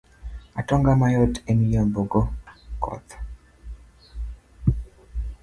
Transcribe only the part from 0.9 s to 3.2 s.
mayot emiyombogo koth.